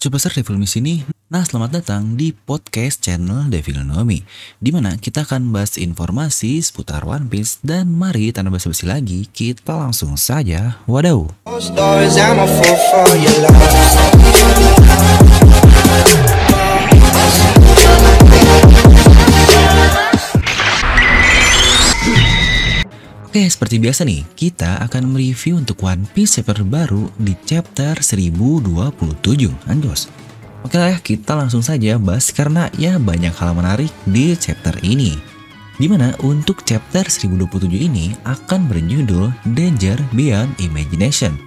[0.00, 1.04] Coba search Devil Me sini.
[1.28, 4.24] Nah, selamat datang di podcast channel Devil Know Me,
[4.56, 9.76] di mana kita akan bahas informasi seputar One Piece dan mari tanpa basa-basi lagi, kita
[9.76, 10.80] langsung saja.
[10.88, 11.28] Wadaw.
[23.30, 28.26] Oke, seperti biasa nih, kita akan mereview untuk One Piece chapter baru di chapter 1027.
[29.70, 30.10] Anjos.
[30.66, 35.14] Oke lah ya, kita langsung saja bahas karena ya banyak hal menarik di chapter ini.
[35.78, 41.38] Di mana untuk chapter 1027 ini akan berjudul Danger Beyond Imagination.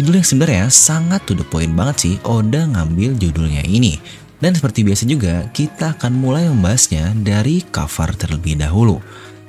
[0.00, 4.00] Judul yang sebenarnya sangat to the point banget sih Oda ngambil judulnya ini.
[4.40, 8.96] Dan seperti biasa juga, kita akan mulai membahasnya dari cover terlebih dahulu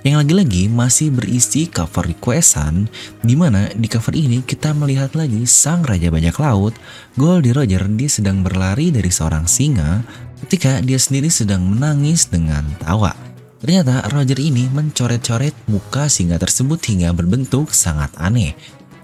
[0.03, 2.91] yang lagi-lagi masih berisi cover requestan
[3.23, 6.75] di mana di cover ini kita melihat lagi sang raja bajak laut
[7.15, 10.03] Goldie Roger dia sedang berlari dari seorang singa
[10.43, 13.15] ketika dia sendiri sedang menangis dengan tawa.
[13.63, 18.51] Ternyata Roger ini mencoret-coret muka singa tersebut hingga berbentuk sangat aneh.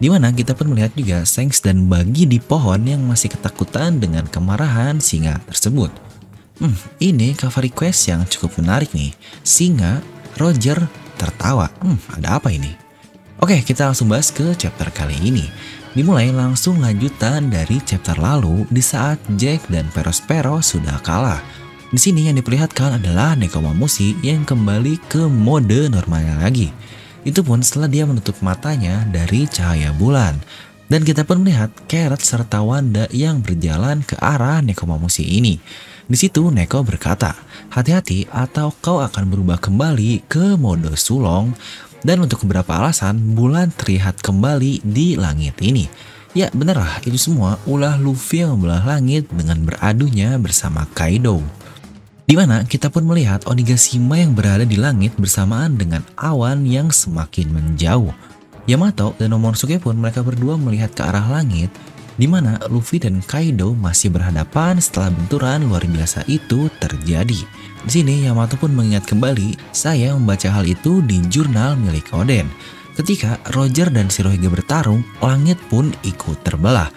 [0.04, 4.28] Di mana kita pun melihat juga Shanks dan Bagi di pohon yang masih ketakutan dengan
[4.28, 5.96] kemarahan singa tersebut.
[6.60, 9.16] Hmm, ini cover request yang cukup menarik nih.
[9.48, 10.04] Singa
[10.38, 10.78] Roger
[11.18, 11.72] tertawa.
[11.82, 12.76] Hmm, ada apa ini?
[13.40, 15.48] Oke, kita langsung bahas ke chapter kali ini.
[15.96, 21.42] Dimulai langsung lanjutan dari chapter lalu di saat Jack dan Perospero sudah kalah.
[21.90, 26.70] Di sini yang diperlihatkan adalah Nekomamushi yang kembali ke mode normalnya lagi.
[27.26, 30.38] Itu pun setelah dia menutup matanya dari cahaya bulan.
[30.86, 35.58] Dan kita pun melihat Carrot serta Wanda yang berjalan ke arah Nekomamushi ini.
[36.10, 37.38] Di situ Neko berkata,
[37.70, 41.54] hati-hati atau kau akan berubah kembali ke mode sulong
[42.02, 45.86] dan untuk beberapa alasan bulan terlihat kembali di langit ini.
[46.34, 51.46] Ya bener lah, itu semua ulah Luffy yang membelah langit dengan beradunya bersama Kaido.
[52.26, 57.54] Di mana kita pun melihat Onigashima yang berada di langit bersamaan dengan awan yang semakin
[57.54, 58.10] menjauh.
[58.66, 61.70] Yamato dan Momonosuke pun mereka berdua melihat ke arah langit
[62.20, 67.48] di mana Luffy dan Kaido masih berhadapan setelah benturan luar biasa itu terjadi.
[67.88, 72.52] Di sini Yamato pun mengingat kembali saya membaca hal itu di jurnal milik Oden.
[73.00, 76.92] Ketika Roger dan Shirohige bertarung, langit pun ikut terbelah.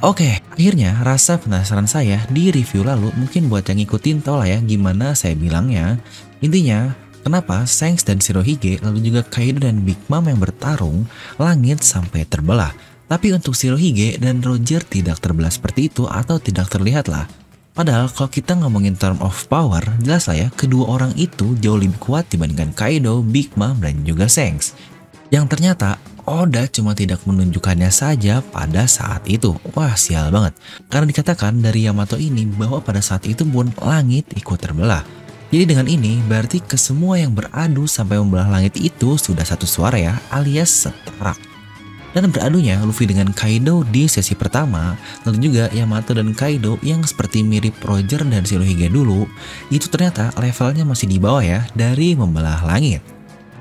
[0.00, 4.58] Oke, akhirnya rasa penasaran saya di review lalu mungkin buat yang ngikutin tau lah ya
[4.64, 6.00] gimana saya bilangnya.
[6.40, 11.04] Intinya, kenapa Shanks dan Shirohige lalu juga Kaido dan Big Mom yang bertarung,
[11.36, 12.72] langit sampai terbelah.
[13.12, 17.28] Tapi untuk Shirohige dan Roger tidak terbelah seperti itu atau tidak terlihat lah.
[17.76, 22.00] Padahal kalau kita ngomongin term of power, jelas lah ya, kedua orang itu jauh lebih
[22.00, 24.72] kuat dibandingkan Kaido, Big Mom, dan juga Shanks.
[25.28, 29.60] Yang ternyata Oda cuma tidak menunjukkannya saja pada saat itu.
[29.76, 30.56] Wah sial banget.
[30.88, 35.04] Karena dikatakan dari Yamato ini bahwa pada saat itu pun langit ikut terbelah.
[35.52, 40.16] Jadi dengan ini berarti kesemua yang beradu sampai membelah langit itu sudah satu suara ya
[40.32, 41.51] alias setara.
[42.12, 47.40] Dan beradunya Luffy dengan Kaido di sesi pertama, lalu juga Yamato dan Kaido yang seperti
[47.40, 49.24] mirip Roger dan Shirohige dulu,
[49.72, 53.00] itu ternyata levelnya masih di bawah ya dari membelah langit.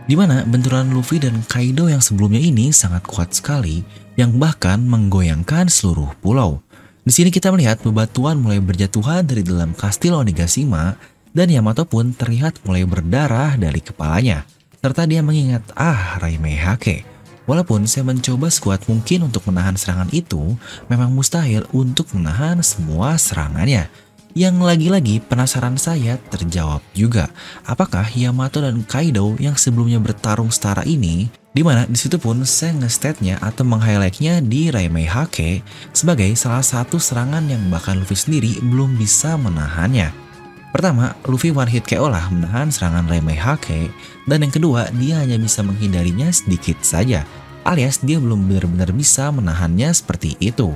[0.03, 3.87] Di mana benturan Luffy dan Kaido yang sebelumnya ini sangat kuat sekali,
[4.19, 6.59] yang bahkan menggoyangkan seluruh pulau.
[7.07, 10.99] Di sini kita melihat bebatuan mulai berjatuhan dari dalam kastil Onigashima,
[11.31, 14.43] dan Yamato pun terlihat mulai berdarah dari kepalanya.
[14.83, 17.07] Serta dia mengingat, ah Raimei Hake,
[17.51, 20.55] Walaupun saya mencoba sekuat mungkin untuk menahan serangan itu,
[20.87, 23.91] memang mustahil untuk menahan semua serangannya.
[24.31, 27.27] Yang lagi-lagi penasaran saya terjawab juga,
[27.67, 32.71] apakah Yamato dan Kaido yang sebelumnya bertarung setara ini, di mana di situ pun saya
[32.79, 35.59] ngestate-nya atau meng-highlight-nya di Raimei Hake
[35.91, 40.30] sebagai salah satu serangan yang bahkan Luffy sendiri belum bisa menahannya.
[40.71, 43.91] Pertama, Luffy one hit KO lah menahan serangan Raimei Hake,
[44.23, 47.27] dan yang kedua, dia hanya bisa menghindarinya sedikit saja,
[47.67, 50.71] alias dia belum benar-benar bisa menahannya seperti itu.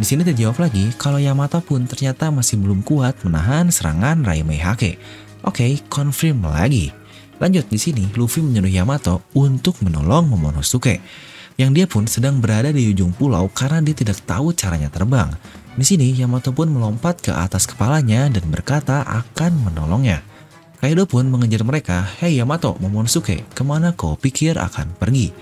[0.00, 4.96] Di sini terjawab lagi kalau Yamato pun ternyata masih belum kuat menahan serangan Raimei Hake.
[5.44, 6.94] Oke, confirm lagi.
[7.40, 11.00] Lanjut di sini, Luffy menyuruh Yamato untuk menolong Momonosuke.
[11.60, 15.28] Yang dia pun sedang berada di ujung pulau karena dia tidak tahu caranya terbang.
[15.80, 20.20] Di sini, Yamato pun melompat ke atas kepalanya dan berkata akan menolongnya.
[20.76, 25.32] Kaido pun mengejar mereka, Hei Yamato, Momonosuke, ke mana kau pikir akan pergi?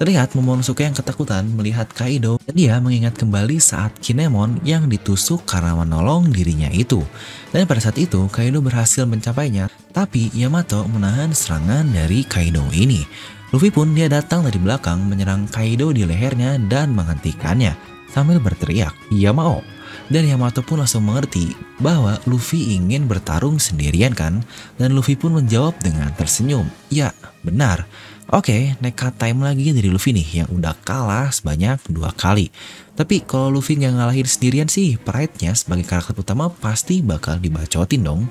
[0.00, 5.76] Terlihat Momonosuke yang ketakutan melihat Kaido dan dia mengingat kembali saat Kinemon yang ditusuk karena
[5.76, 7.04] menolong dirinya itu.
[7.52, 13.04] Dan pada saat itu Kaido berhasil mencapainya, tapi Yamato menahan serangan dari Kaido ini.
[13.52, 17.76] Luffy pun dia datang dari belakang menyerang Kaido di lehernya dan menghentikannya
[18.08, 19.73] sambil berteriak, Yamao.
[20.12, 24.44] Dan Yamato pun langsung mengerti bahwa Luffy ingin bertarung sendirian kan?
[24.76, 26.68] Dan Luffy pun menjawab dengan tersenyum.
[26.92, 27.88] Ya, benar.
[28.28, 32.48] Oke, nekat time lagi dari Luffy nih yang udah kalah sebanyak dua kali.
[32.96, 38.28] Tapi kalau Luffy nggak ngalahin sendirian sih, pride-nya sebagai karakter utama pasti bakal dibacotin dong.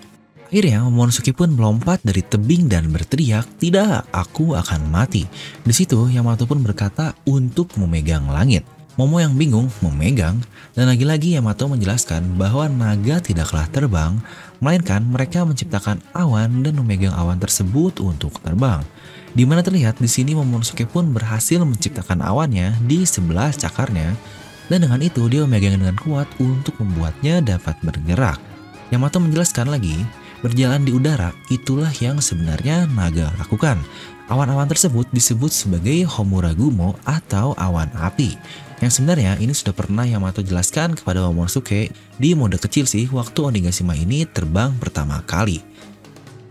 [0.53, 5.25] Akhirnya Momonosuke pun melompat dari tebing dan berteriak, "Tidak, aku akan mati."
[5.65, 8.61] Di situ Yamato pun berkata untuk memegang langit.
[8.94, 10.38] Momo yang bingung memegang,
[10.78, 14.22] dan lagi-lagi Yamato menjelaskan bahwa naga tidaklah terbang,
[14.62, 18.86] melainkan mereka menciptakan awan dan memegang awan tersebut untuk terbang.
[19.34, 24.13] Di mana terlihat di sini Momonosuke pun berhasil menciptakan awannya di sebelah cakarnya,
[24.69, 28.38] dan dengan itu dia memegang dengan kuat untuk membuatnya dapat bergerak.
[28.94, 30.06] Yamato menjelaskan lagi,
[30.45, 33.81] berjalan di udara itulah yang sebenarnya naga lakukan.
[34.30, 38.38] Awan-awan tersebut disebut sebagai Homuragumo atau awan api.
[38.81, 43.93] Yang sebenarnya ini sudah pernah Yamato jelaskan kepada Momonosuke di mode kecil sih waktu Onigashima
[43.93, 45.61] ini terbang pertama kali.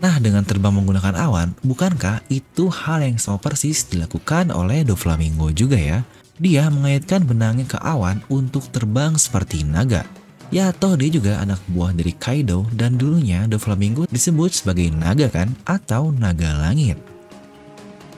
[0.03, 5.79] Nah, dengan terbang menggunakan awan, bukankah itu hal yang sama persis dilakukan oleh Doflamingo juga
[5.79, 6.03] ya?
[6.35, 10.03] Dia mengaitkan benangnya ke awan untuk terbang seperti naga.
[10.51, 15.55] Ya, toh dia juga anak buah dari Kaido dan dulunya Doflamingo disebut sebagai naga kan
[15.63, 17.12] atau naga langit.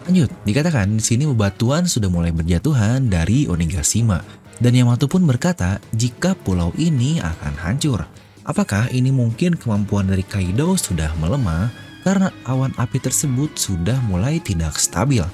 [0.06, 4.22] Lanjut, dikatakan di sini bebatuan sudah mulai berjatuhan dari Onigashima.
[4.62, 8.06] Dan Yamato pun berkata jika pulau ini akan hancur.
[8.46, 11.74] Apakah ini mungkin kemampuan dari Kaido sudah melemah
[12.06, 15.26] karena awan api tersebut sudah mulai tidak stabil?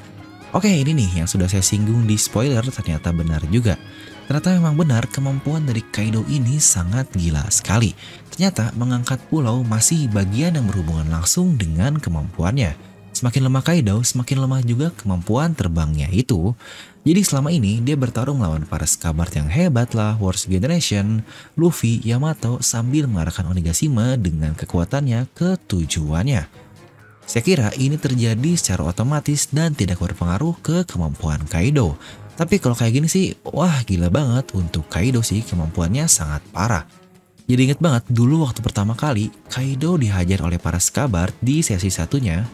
[0.56, 3.76] Oke, ini nih yang sudah saya singgung di spoiler ternyata benar juga.
[4.32, 7.92] Ternyata memang benar kemampuan dari Kaido ini sangat gila sekali.
[8.32, 12.91] Ternyata mengangkat pulau masih bagian yang berhubungan langsung dengan kemampuannya.
[13.12, 16.56] Semakin lemah Kaido, semakin lemah juga kemampuan terbangnya itu.
[17.04, 21.20] Jadi selama ini dia bertarung melawan para skabart yang hebat lah, Wars Generation,
[21.60, 26.48] Luffy, Yamato sambil mengarahkan Onigashima dengan kekuatannya ke tujuannya.
[27.28, 32.00] Saya kira ini terjadi secara otomatis dan tidak berpengaruh ke kemampuan Kaido.
[32.40, 36.88] Tapi kalau kayak gini sih, wah gila banget untuk Kaido sih kemampuannya sangat parah.
[37.52, 42.48] Jadi inget banget dulu waktu pertama kali Kaido dihajar oleh para skabart di sesi satunya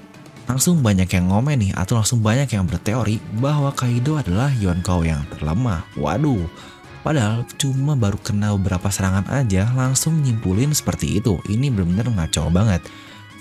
[0.47, 5.21] langsung banyak yang ngomen nih atau langsung banyak yang berteori bahwa Kaido adalah Yonkou yang
[5.35, 5.83] terlemah.
[5.99, 6.47] Waduh,
[7.03, 11.35] padahal cuma baru kena beberapa serangan aja langsung nyimpulin seperti itu.
[11.51, 12.81] Ini benar-benar ngaco banget.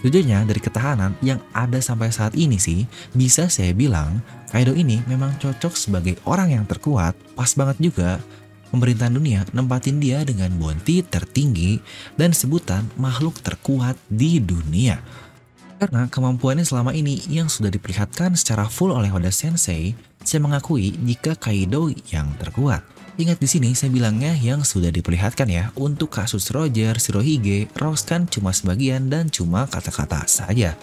[0.04, 2.84] Jujurnya dari ketahanan yang ada sampai saat ini sih,
[3.16, 4.20] bisa saya bilang
[4.52, 8.20] Kaido ini memang cocok sebagai orang yang terkuat, pas banget juga
[8.70, 11.78] pemerintahan dunia nempatin dia dengan bounty tertinggi
[12.18, 15.00] dan sebutan makhluk terkuat di dunia.
[15.76, 19.92] Karena kemampuannya selama ini yang sudah diperlihatkan secara full oleh Oda Sensei,
[20.24, 22.80] saya mengakui jika Kaido yang terkuat.
[23.16, 28.28] Ingat di sini saya bilangnya yang sudah diperlihatkan ya, untuk kasus Roger, Shirohige, Rose kan
[28.28, 30.76] cuma sebagian dan cuma kata-kata saja.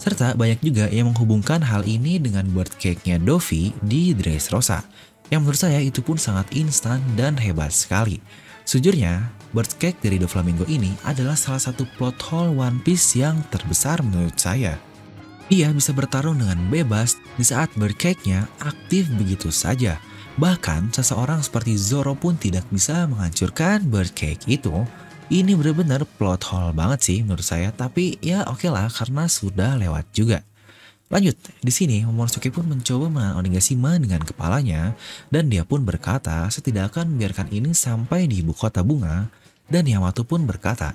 [0.00, 4.80] Serta banyak juga yang menghubungkan hal ini dengan bird cake-nya Dovi di Dressrosa,
[5.28, 8.20] yang menurut saya itu pun sangat instan dan hebat sekali.
[8.70, 13.98] Sejujurnya, Bird Cake dari Doflamingo ini adalah salah satu plot hole One Piece yang terbesar
[13.98, 14.78] menurut saya.
[15.50, 19.98] Ia bisa bertarung dengan bebas di saat Bird Cake-nya aktif begitu saja.
[20.38, 24.86] Bahkan seseorang seperti Zoro pun tidak bisa menghancurkan Bird Cake itu.
[25.34, 29.82] Ini benar-benar plot hole banget sih menurut saya, tapi ya oke okay lah karena sudah
[29.82, 30.46] lewat juga.
[31.10, 34.94] Lanjut, di sini Momonosuke pun mencoba menahan Onigashima dengan kepalanya
[35.26, 39.26] dan dia pun berkata saya tidak akan membiarkan ini sampai di ibu kota bunga
[39.66, 40.94] dan Yamato pun berkata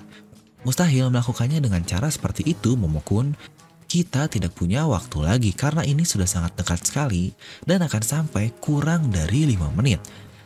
[0.64, 3.36] mustahil melakukannya dengan cara seperti itu Momokun
[3.84, 7.36] kita tidak punya waktu lagi karena ini sudah sangat dekat sekali
[7.68, 10.00] dan akan sampai kurang dari 5 menit.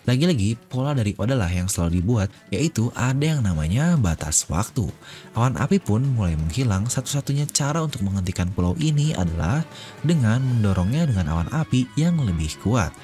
[0.08, 4.88] Lagi-lagi, pola dari Oda lah yang selalu dibuat, yaitu ada yang namanya batas waktu.
[5.36, 9.60] Awan api pun mulai menghilang, satu-satunya cara untuk menghentikan pulau ini adalah
[10.00, 12.96] dengan mendorongnya dengan awan api yang lebih kuat.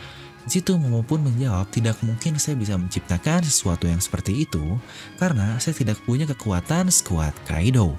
[0.47, 4.79] Situ Momo pun menjawab, tidak mungkin saya bisa menciptakan sesuatu yang seperti itu,
[5.21, 7.99] karena saya tidak punya kekuatan sekuat Kaido.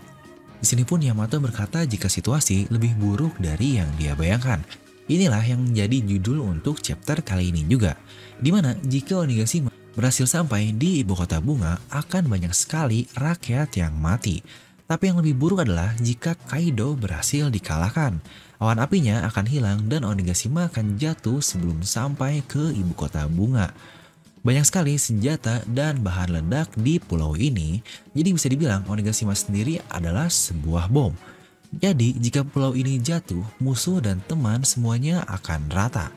[0.58, 4.64] Di sini pun Yamato berkata jika situasi lebih buruk dari yang dia bayangkan.
[5.08, 7.96] Inilah yang menjadi judul untuk chapter kali ini juga,
[8.38, 13.98] di mana jika Onigashima berhasil sampai di ibu kota bunga akan banyak sekali rakyat yang
[13.98, 14.46] mati.
[14.88, 18.24] Tapi yang lebih buruk adalah jika Kaido berhasil dikalahkan.
[18.58, 23.76] Awan apinya akan hilang dan Onigashima akan jatuh sebelum sampai ke ibu kota bunga.
[24.48, 27.84] Banyak sekali senjata dan bahan ledak di pulau ini,
[28.16, 31.12] jadi bisa dibilang Onigashima sendiri adalah sebuah bom.
[31.68, 36.08] Jadi, jika pulau ini jatuh, musuh dan teman semuanya akan rata.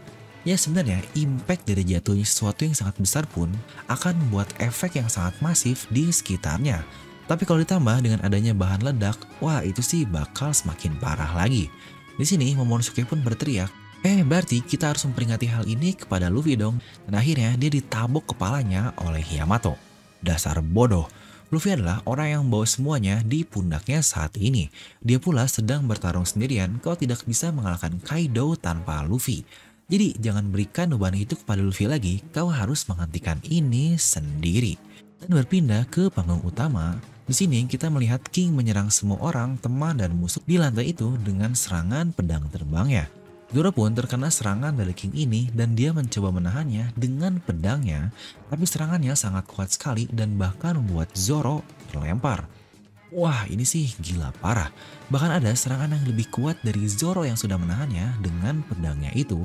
[0.41, 3.53] Ya sebenarnya impact dari jatuhnya sesuatu yang sangat besar pun
[3.93, 6.81] akan membuat efek yang sangat masif di sekitarnya.
[7.29, 11.69] Tapi kalau ditambah dengan adanya bahan ledak, wah itu sih bakal semakin parah lagi.
[12.17, 13.71] Di sini Momonosuke pun berteriak,
[14.01, 16.81] eh berarti kita harus memperingati hal ini kepada Luffy dong.
[17.05, 19.77] Dan akhirnya dia ditabok kepalanya oleh Yamato.
[20.25, 21.07] Dasar bodoh.
[21.51, 24.71] Luffy adalah orang yang membawa semuanya di pundaknya saat ini.
[25.03, 29.43] Dia pula sedang bertarung sendirian kalau tidak bisa mengalahkan Kaido tanpa Luffy.
[29.91, 34.79] Jadi jangan berikan beban itu kepada Luffy lagi, kau harus menghentikan ini sendiri.
[35.19, 36.95] Dan berpindah ke panggung utama,
[37.27, 41.59] di sini kita melihat King menyerang semua orang, teman dan musuh di lantai itu dengan
[41.59, 43.11] serangan pedang terbangnya.
[43.51, 48.15] Zoro pun terkena serangan dari King ini dan dia mencoba menahannya dengan pedangnya,
[48.47, 52.47] tapi serangannya sangat kuat sekali dan bahkan membuat Zoro terlempar.
[53.11, 54.71] Wah ini sih gila parah.
[55.11, 59.43] Bahkan ada serangan yang lebih kuat dari Zoro yang sudah menahannya dengan pedangnya itu.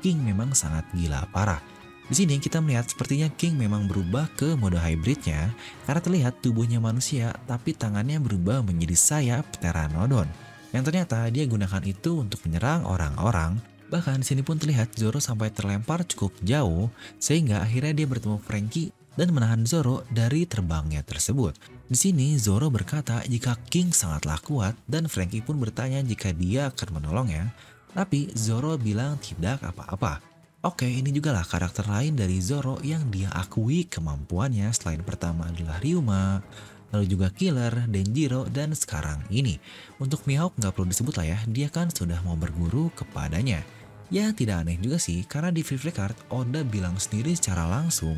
[0.00, 1.60] King memang sangat gila parah.
[2.08, 5.52] Di sini kita melihat sepertinya King memang berubah ke mode hybridnya
[5.84, 10.24] karena terlihat tubuhnya manusia tapi tangannya berubah menjadi sayap Pteranodon.
[10.72, 13.60] Yang ternyata dia gunakan itu untuk menyerang orang-orang.
[13.88, 16.88] Bahkan di sini pun terlihat Zoro sampai terlempar cukup jauh
[17.20, 21.56] sehingga akhirnya dia bertemu Frankie dan menahan Zoro dari terbangnya tersebut.
[21.88, 27.00] Di sini Zoro berkata jika King sangatlah kuat dan Frankie pun bertanya jika dia akan
[27.00, 27.50] menolongnya.
[27.92, 30.20] Tapi Zoro bilang tidak apa-apa.
[30.66, 35.78] Oke, ini juga lah karakter lain dari Zoro yang dia akui kemampuannya selain pertama adalah
[35.78, 36.42] Ryuma,
[36.90, 39.62] lalu juga Killer, Denjiro, dan sekarang ini.
[40.02, 43.62] Untuk Mihawk nggak perlu disebut lah ya, dia kan sudah mau berguru kepadanya.
[44.08, 48.16] Ya tidak aneh juga sih, karena di Free Card Oda bilang sendiri secara langsung,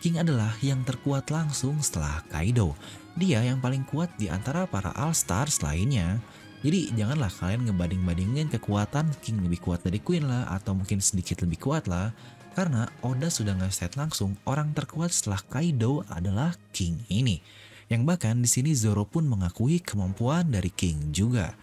[0.00, 2.72] King adalah yang terkuat langsung setelah Kaido.
[3.16, 6.20] Dia yang paling kuat di antara para All Stars lainnya.
[6.66, 11.62] Jadi janganlah kalian ngebanding-bandingin kekuatan King lebih kuat dari Queen lah atau mungkin sedikit lebih
[11.62, 12.10] kuat lah.
[12.58, 17.38] Karena Oda sudah nge-set langsung orang terkuat setelah Kaido adalah King ini.
[17.86, 21.54] Yang bahkan di sini Zoro pun mengakui kemampuan dari King juga.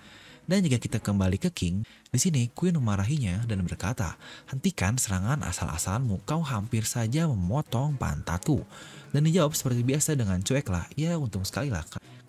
[0.47, 4.15] Dan jika kita kembali ke King, di sini Queen memarahinya dan berkata,
[4.55, 8.63] hentikan serangan asal-asalanmu, kau hampir saja memotong pantatku.
[9.11, 11.83] Dan dijawab seperti biasa dengan cuek lah, ya untung sekali lah,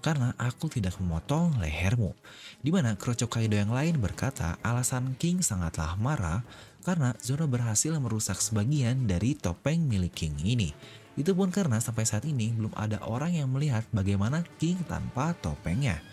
[0.04, 2.12] karena aku tidak memotong lehermu.
[2.60, 6.44] Di mana Kroco Kaido yang lain berkata alasan King sangatlah marah
[6.84, 10.76] karena Zoro berhasil merusak sebagian dari topeng milik King ini.
[11.16, 16.04] Itu pun karena sampai saat ini belum ada orang yang melihat bagaimana King tanpa topengnya.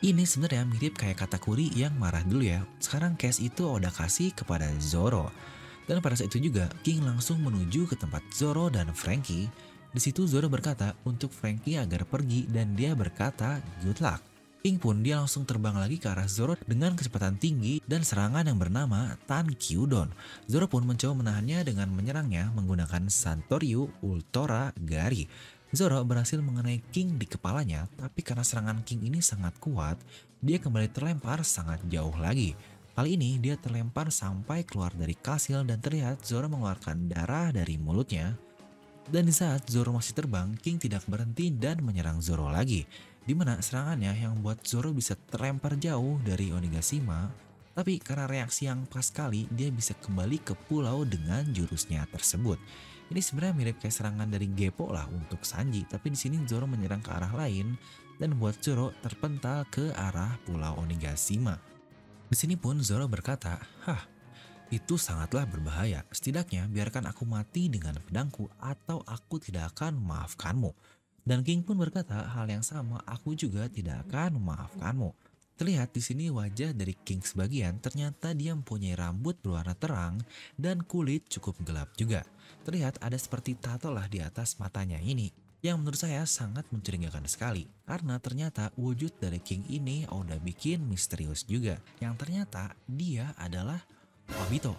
[0.00, 2.62] Ini sebenarnya mirip kayak kata Kuri yang marah dulu ya.
[2.78, 5.28] Sekarang case itu Oda kasih kepada Zoro.
[5.90, 9.50] Dan pada saat itu juga King langsung menuju ke tempat Zoro dan Frankie.
[9.90, 14.22] Di situ Zoro berkata untuk Frankie agar pergi dan dia berkata good luck.
[14.60, 18.60] King pun dia langsung terbang lagi ke arah Zoro dengan kecepatan tinggi dan serangan yang
[18.60, 20.12] bernama Tan Kyudon.
[20.46, 25.24] Zoro pun mencoba menahannya dengan menyerangnya menggunakan Santoryu Ultora Gari.
[25.72, 29.96] Zoro berhasil mengenai King di kepalanya, tapi karena serangan King ini sangat kuat,
[30.44, 32.52] dia kembali terlempar sangat jauh lagi.
[32.92, 38.49] Kali ini dia terlempar sampai keluar dari kastil dan terlihat Zoro mengeluarkan darah dari mulutnya.
[39.10, 42.86] Dan di saat Zoro masih terbang, King tidak berhenti dan menyerang Zoro lagi.
[43.26, 47.26] Di mana serangannya yang membuat Zoro bisa terlempar jauh dari Onigashima,
[47.74, 52.62] tapi karena reaksi yang pas sekali, dia bisa kembali ke pulau dengan jurusnya tersebut.
[53.10, 57.02] Ini sebenarnya mirip kayak serangan dari Geppo lah untuk Sanji, tapi di sini Zoro menyerang
[57.02, 57.74] ke arah lain
[58.22, 61.58] dan membuat Zoro terpental ke arah Pulau Onigashima.
[62.30, 64.06] Di sini pun Zoro berkata, "Hah,
[64.70, 66.06] itu sangatlah berbahaya.
[66.14, 70.72] Setidaknya biarkan aku mati dengan pedangku atau aku tidak akan memaafkanmu."
[71.20, 75.12] Dan King pun berkata hal yang sama, "Aku juga tidak akan memaafkanmu."
[75.60, 80.16] Terlihat di sini wajah dari King sebagian ternyata dia mempunyai rambut berwarna terang
[80.56, 82.24] dan kulit cukup gelap juga.
[82.64, 85.28] Terlihat ada seperti tato lah di atas matanya ini
[85.60, 91.44] yang menurut saya sangat mencurigakan sekali karena ternyata wujud dari King ini udah bikin misterius
[91.44, 93.84] juga yang ternyata dia adalah
[94.38, 94.78] Obito.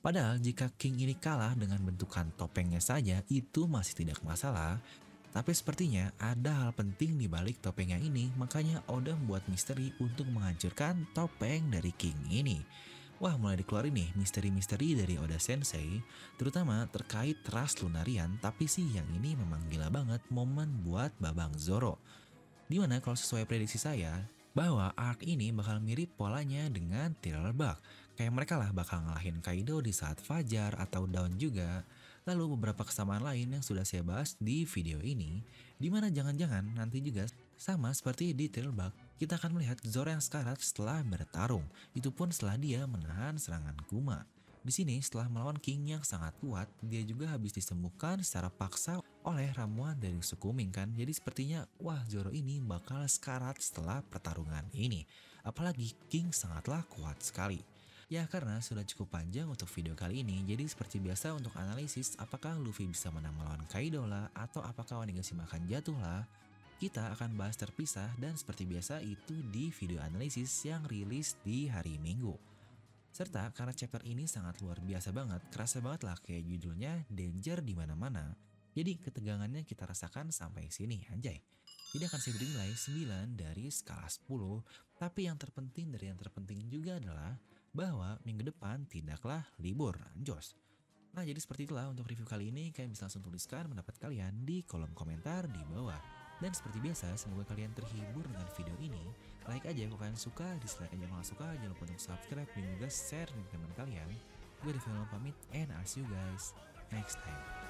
[0.00, 4.80] Padahal jika King ini kalah dengan bentukan topengnya saja itu masih tidak masalah
[5.36, 11.04] tapi sepertinya ada hal penting di balik topengnya ini, makanya Oda membuat misteri untuk menghancurkan
[11.12, 12.64] topeng dari King ini.
[13.20, 16.00] Wah mulai dikeluarin nih misteri-misteri dari Oda Sensei,
[16.40, 22.00] terutama terkait ras Lunarian, tapi sih yang ini memang gila banget momen buat Babang Zoro.
[22.64, 24.24] Di mana kalau sesuai prediksi saya,
[24.56, 27.76] bahwa arc ini bakal mirip polanya dengan Thriller Bark.
[28.16, 31.84] Kayak mereka lah bakal ngalahin Kaido di saat Fajar atau Dawn juga.
[32.24, 35.44] Lalu beberapa kesamaan lain yang sudah saya bahas di video ini,
[35.76, 40.58] di mana jangan-jangan nanti juga sama seperti di Trailback, kita akan melihat Zoro yang sekarat
[40.58, 41.62] setelah bertarung,
[41.94, 44.26] itu pun setelah dia menahan serangan Kuma.
[44.66, 49.46] Di sini setelah melawan King yang sangat kuat, dia juga habis disembuhkan secara paksa oleh
[49.54, 50.90] ramuan dari suku Ming kan.
[50.98, 55.06] Jadi sepertinya wah Zoro ini bakal sekarat setelah pertarungan ini.
[55.46, 57.75] Apalagi King sangatlah kuat sekali.
[58.06, 62.54] Ya karena sudah cukup panjang untuk video kali ini, jadi seperti biasa untuk analisis apakah
[62.54, 66.22] Luffy bisa menang melawan Kaido lah, atau apakah Onigashima akan jatuh lah,
[66.78, 71.98] kita akan bahas terpisah dan seperti biasa itu di video analisis yang rilis di hari
[71.98, 72.30] Minggu.
[73.10, 77.74] Serta karena chapter ini sangat luar biasa banget, kerasa banget lah kayak judulnya danger di
[77.74, 78.38] mana-mana.
[78.70, 81.42] Jadi ketegangannya kita rasakan sampai sini anjay.
[81.90, 84.62] Jadi akan saya beri nilai 9 dari skala 10,
[84.94, 87.34] tapi yang terpenting dari yang terpenting juga adalah
[87.76, 90.56] bahwa minggu depan tidaklah libur anjos.
[91.12, 94.64] Nah jadi seperti itulah untuk review kali ini, kalian bisa langsung tuliskan pendapat kalian di
[94.64, 96.00] kolom komentar di bawah.
[96.36, 99.00] Dan seperti biasa, semoga kalian terhibur dengan video ini.
[99.48, 101.46] Like aja kalau kalian suka, dislike aja kalau suka.
[101.56, 104.08] Jangan lupa untuk subscribe dan juga share dengan teman kalian.
[104.60, 106.52] Gue Devil pamit, and I'll see you guys
[106.92, 107.65] next time.